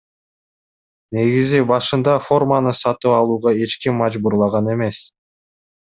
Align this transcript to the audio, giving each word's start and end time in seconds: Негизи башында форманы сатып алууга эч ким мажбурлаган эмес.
Негизи 1.17 1.59
башында 1.73 2.17
форманы 2.29 2.75
сатып 2.81 3.13
алууга 3.21 3.55
эч 3.67 3.79
ким 3.85 4.03
мажбурлаган 4.05 4.73
эмес. 4.79 5.05